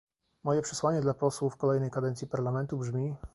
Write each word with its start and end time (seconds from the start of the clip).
Moje 0.43 0.61
przesłanie 0.61 1.01
dla 1.01 1.13
posłów 1.13 1.57
kolejnej 1.57 1.91
kadencji 1.91 2.27
Parlamentu 2.27 2.77
brzmi 2.77 3.15